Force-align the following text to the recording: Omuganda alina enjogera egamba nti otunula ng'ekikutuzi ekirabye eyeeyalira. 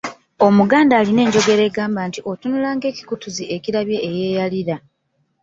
Omuganda 0.47 0.93
alina 0.99 1.21
enjogera 1.25 1.61
egamba 1.69 1.99
nti 2.09 2.19
otunula 2.31 2.69
ng'ekikutuzi 2.75 3.43
ekirabye 3.55 3.97
eyeeyalira. 4.07 4.75